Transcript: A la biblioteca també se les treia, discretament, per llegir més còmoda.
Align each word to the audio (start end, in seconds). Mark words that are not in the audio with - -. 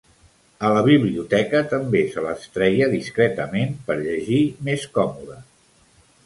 A 0.67 0.69
la 0.75 0.79
biblioteca 0.85 1.61
també 1.73 2.01
se 2.15 2.23
les 2.27 2.47
treia, 2.55 2.87
discretament, 2.95 3.77
per 3.91 3.99
llegir 4.01 4.41
més 4.71 4.89
còmoda. 4.99 5.39